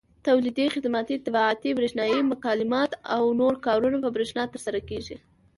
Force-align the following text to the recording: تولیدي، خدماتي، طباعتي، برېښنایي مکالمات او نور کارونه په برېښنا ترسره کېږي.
تولیدي، 0.27 0.65
خدماتي، 0.75 1.15
طباعتي، 1.25 1.69
برېښنایي 1.79 2.19
مکالمات 2.31 2.91
او 3.15 3.23
نور 3.39 3.53
کارونه 3.65 3.97
په 4.03 4.09
برېښنا 4.15 4.43
ترسره 4.53 4.79
کېږي. 4.89 5.17